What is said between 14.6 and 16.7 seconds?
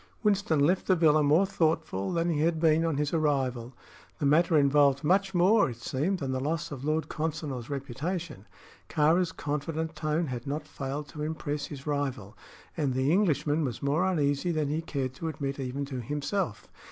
he cared to admit even to himself.